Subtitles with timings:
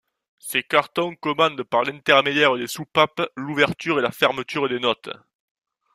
[0.39, 5.11] Ces cartons commandent par l'intermédiaire des soupapes l'ouverture et la fermeture des notes.